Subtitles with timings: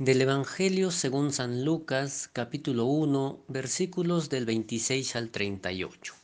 [0.00, 6.14] Del Evangelio según San Lucas, capítulo 1, versículos del 26 al 38.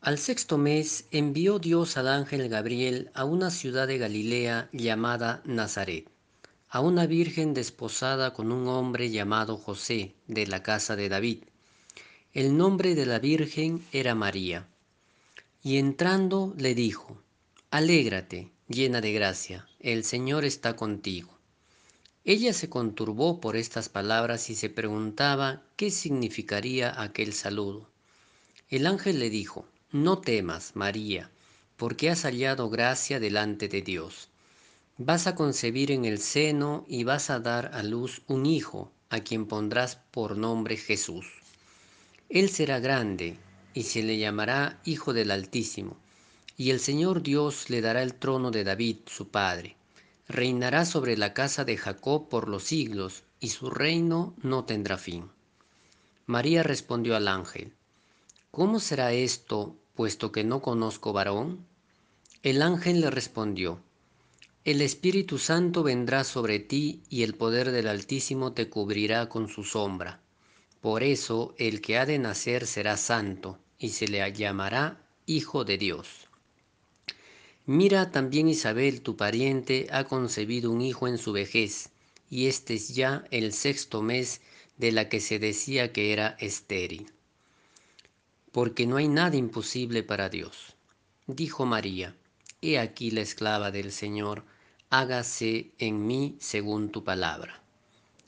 [0.00, 6.08] Al sexto mes envió Dios al ángel Gabriel a una ciudad de Galilea llamada Nazaret,
[6.68, 11.44] a una virgen desposada con un hombre llamado José, de la casa de David.
[12.32, 14.66] El nombre de la virgen era María.
[15.62, 17.22] Y entrando le dijo,
[17.70, 21.38] Alégrate, llena de gracia, el Señor está contigo.
[22.24, 27.88] Ella se conturbó por estas palabras y se preguntaba qué significaría aquel saludo.
[28.68, 31.32] El ángel le dijo, No temas, María,
[31.76, 34.28] porque has hallado gracia delante de Dios.
[34.98, 39.18] Vas a concebir en el seno y vas a dar a luz un hijo, a
[39.18, 41.26] quien pondrás por nombre Jesús.
[42.28, 43.36] Él será grande
[43.74, 45.96] y se le llamará Hijo del Altísimo,
[46.56, 49.76] y el Señor Dios le dará el trono de David, su padre
[50.32, 55.30] reinará sobre la casa de Jacob por los siglos, y su reino no tendrá fin.
[56.26, 57.72] María respondió al ángel,
[58.50, 61.66] ¿Cómo será esto, puesto que no conozco varón?
[62.42, 63.80] El ángel le respondió,
[64.64, 69.64] El Espíritu Santo vendrá sobre ti y el poder del Altísimo te cubrirá con su
[69.64, 70.20] sombra.
[70.80, 75.78] Por eso el que ha de nacer será santo, y se le llamará Hijo de
[75.78, 76.28] Dios.
[77.66, 81.90] Mira también Isabel, tu pariente, ha concebido un hijo en su vejez,
[82.28, 84.40] y este es ya el sexto mes
[84.78, 87.12] de la que se decía que era estéril.
[88.50, 90.74] Porque no hay nada imposible para Dios.
[91.28, 92.16] Dijo María,
[92.62, 94.44] He aquí la esclava del Señor,
[94.90, 97.60] hágase en mí según tu palabra.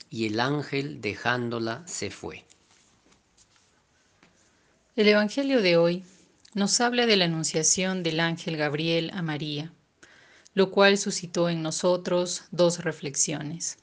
[0.09, 2.45] Y el ángel, dejándola, se fue.
[4.95, 6.03] El Evangelio de hoy
[6.55, 9.73] nos habla de la anunciación del ángel Gabriel a María,
[10.53, 13.77] lo cual suscitó en nosotros dos reflexiones.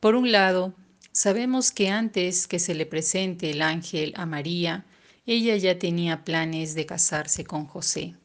[0.00, 0.74] Por un lado,
[1.12, 4.84] sabemos que antes que se le presente el ángel a María,
[5.26, 8.16] ella ya tenía planes de casarse con José.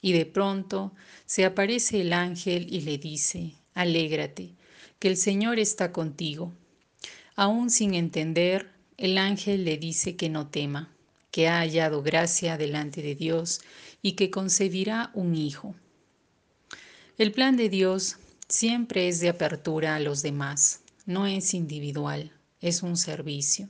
[0.00, 0.92] Y de pronto
[1.24, 4.56] se aparece el ángel y le dice, Alégrate,
[4.98, 6.52] que el Señor está contigo.
[7.36, 10.97] Aún sin entender, el ángel le dice que no tema
[11.30, 13.60] que ha hallado gracia delante de Dios
[14.02, 15.74] y que concebirá un hijo.
[17.18, 18.16] El plan de Dios
[18.48, 23.68] siempre es de apertura a los demás, no es individual, es un servicio.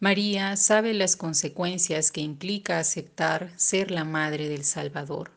[0.00, 5.30] María sabe las consecuencias que implica aceptar ser la madre del Salvador,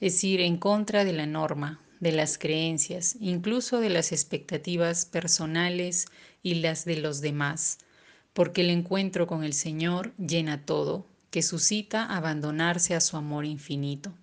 [0.00, 6.06] es ir en contra de la norma, de las creencias, incluso de las expectativas personales
[6.42, 7.78] y las de los demás,
[8.38, 14.14] porque el encuentro con el Señor llena todo, que suscita abandonarse a su amor infinito.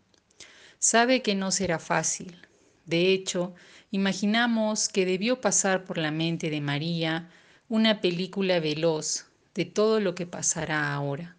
[0.79, 2.37] Sabe que no será fácil.
[2.85, 3.53] De hecho,
[3.91, 7.29] imaginamos que debió pasar por la mente de María
[7.67, 11.35] una película veloz de todo lo que pasará ahora.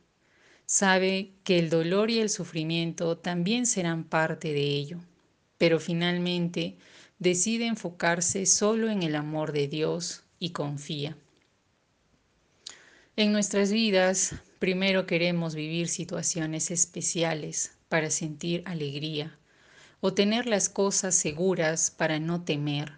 [0.66, 4.98] Sabe que el dolor y el sufrimiento también serán parte de ello,
[5.56, 6.76] pero finalmente
[7.18, 11.16] decide enfocarse solo en el amor de Dios y confía.
[13.18, 19.38] En nuestras vidas, primero queremos vivir situaciones especiales para sentir alegría
[20.02, 22.92] o tener las cosas seguras para no temer,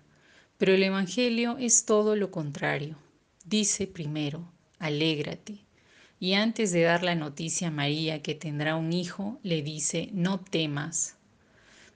[0.57, 2.97] pero el Evangelio es todo lo contrario.
[3.45, 5.61] Dice primero, alégrate.
[6.19, 10.41] Y antes de dar la noticia a María que tendrá un hijo, le dice, no
[10.41, 11.17] temas.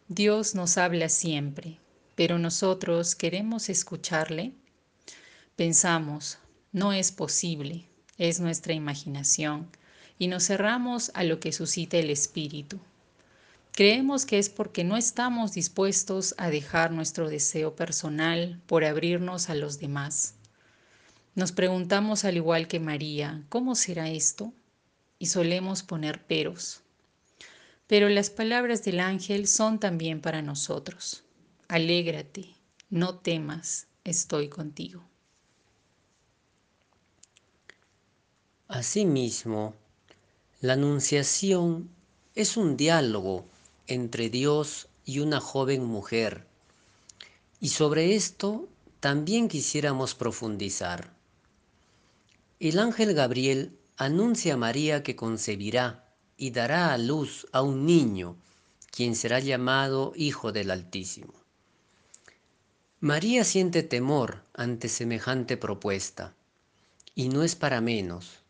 [0.07, 1.79] Dios nos habla siempre,
[2.15, 4.53] pero nosotros queremos escucharle.
[5.57, 6.39] Pensamos,
[6.71, 7.89] no es posible,
[8.19, 9.69] es nuestra imaginación
[10.19, 12.79] y nos cerramos a lo que suscita el espíritu.
[13.73, 19.55] Creemos que es porque no estamos dispuestos a dejar nuestro deseo personal por abrirnos a
[19.55, 20.35] los demás.
[21.35, 24.53] Nos preguntamos al igual que María, ¿cómo será esto?
[25.19, 26.83] Y solemos poner peros.
[27.87, 31.25] Pero las palabras del ángel son también para nosotros.
[31.69, 32.55] Alégrate,
[32.91, 35.12] no temas, estoy contigo.
[38.73, 39.75] Asimismo,
[40.63, 41.91] la Anunciación
[42.35, 43.45] es un diálogo
[43.87, 46.47] entre Dios y una joven mujer,
[47.61, 48.67] y sobre esto
[48.99, 51.13] también quisiéramos profundizar.
[52.61, 56.09] El ángel Gabriel anuncia a María que concebirá
[56.39, 58.37] y dará a luz a un niño,
[58.91, 61.35] quien será llamado Hijo del Altísimo.
[63.01, 66.35] María siente temor ante semejante propuesta,
[67.15, 68.42] y no es para menos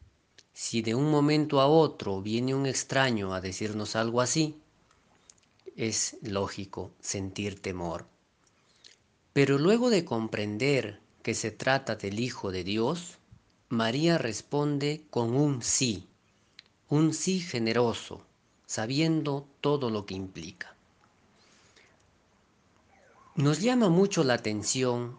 [0.52, 4.60] si de un momento a otro viene un extraño a decirnos algo así,
[5.76, 8.06] es lógico sentir temor.
[9.32, 13.18] Pero luego de comprender que se trata del Hijo de Dios,
[13.70, 16.08] María responde con un sí,
[16.88, 18.26] un sí generoso,
[18.66, 20.76] sabiendo todo lo que implica.
[23.34, 25.18] Nos llama mucho la atención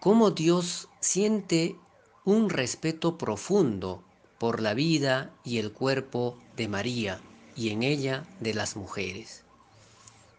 [0.00, 1.76] cómo Dios siente
[2.24, 4.02] un respeto profundo
[4.42, 7.20] por la vida y el cuerpo de María
[7.54, 9.44] y en ella de las mujeres.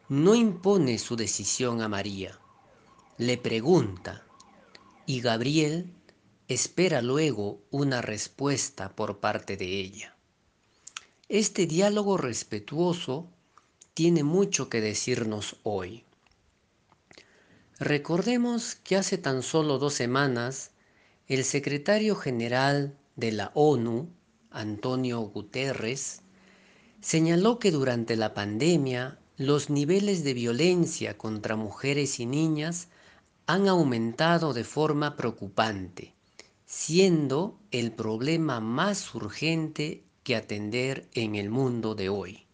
[0.10, 2.38] No impone su decisión a María,
[3.18, 4.26] le pregunta
[5.06, 5.94] y Gabriel
[6.50, 10.18] espera luego una respuesta por parte de ella.
[11.30, 13.30] Este diálogo respetuoso
[13.94, 16.04] tiene mucho que decirnos hoy.
[17.80, 20.72] Recordemos que hace tan solo dos semanas
[21.30, 24.10] el secretario general de la ONU,
[24.50, 26.22] Antonio Guterres,
[27.02, 32.88] señaló que durante la pandemia los niveles de violencia contra mujeres y niñas
[33.46, 36.14] han aumentado de forma preocupante,
[36.66, 42.46] siendo el problema más urgente que atender en el mundo de hoy.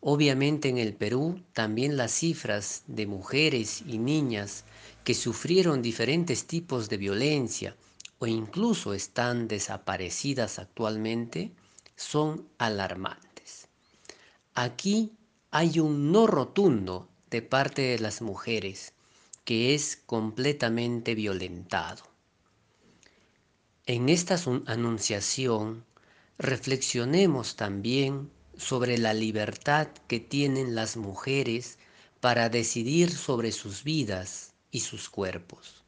[0.00, 4.64] Obviamente en el Perú también las cifras de mujeres y niñas
[5.04, 7.76] que sufrieron diferentes tipos de violencia
[8.20, 11.52] o incluso están desaparecidas actualmente
[11.96, 13.66] son alarmantes.
[14.54, 15.12] Aquí
[15.50, 18.92] hay un no rotundo de parte de las mujeres
[19.44, 22.02] que es completamente violentado.
[23.86, 25.84] En esta anunciación
[26.38, 31.78] reflexionemos también sobre la libertad que tienen las mujeres
[32.20, 35.82] para decidir sobre sus vidas y sus cuerpos.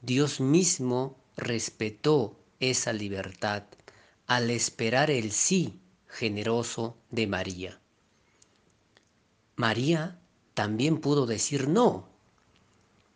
[0.00, 3.64] Dios mismo respetó esa libertad
[4.26, 7.80] al esperar el sí generoso de María.
[9.56, 10.18] María
[10.54, 12.08] también pudo decir no,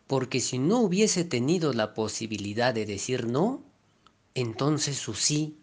[0.07, 3.63] porque si no hubiese tenido la posibilidad de decir no,
[4.35, 5.57] entonces su sí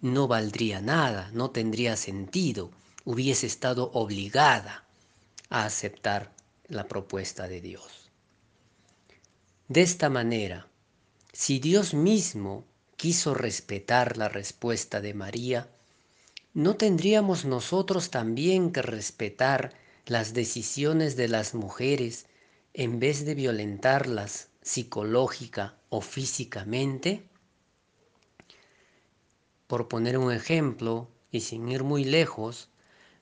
[0.00, 2.70] no valdría nada, no tendría sentido,
[3.04, 4.84] hubiese estado obligada
[5.50, 6.32] a aceptar
[6.68, 8.10] la propuesta de Dios.
[9.68, 10.68] De esta manera,
[11.32, 12.64] si Dios mismo
[12.96, 15.68] quiso respetar la respuesta de María,
[16.54, 19.74] ¿no tendríamos nosotros también que respetar
[20.06, 22.26] las decisiones de las mujeres
[22.74, 27.22] en vez de violentarlas psicológica o físicamente?
[29.66, 32.70] Por poner un ejemplo, y sin ir muy lejos,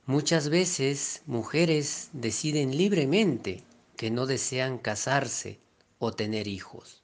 [0.07, 3.65] muchas veces mujeres deciden libremente
[3.97, 5.59] que no desean casarse
[5.99, 7.03] o tener hijos.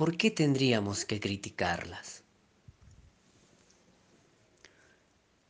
[0.00, 2.24] ¿Por qué tendríamos que criticarlas?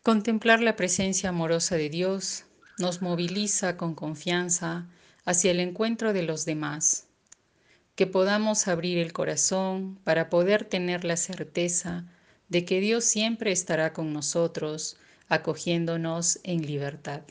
[0.03, 4.89] Contemplar la presencia amorosa de Dios nos moviliza con confianza
[5.25, 7.07] hacia el encuentro de los demás,
[7.95, 12.07] que podamos abrir el corazón para poder tener la certeza
[12.49, 14.97] de que Dios siempre estará con nosotros,
[15.29, 17.23] acogiéndonos en libertad.